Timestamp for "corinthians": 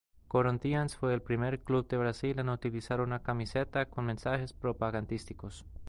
0.27-0.95